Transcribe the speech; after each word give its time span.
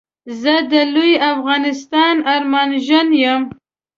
زه 0.41 0.53
د 0.71 0.73
لوي 0.93 1.13
افغانستان 1.33 2.15
ارمانژن 2.35 3.07
يم 3.23 3.41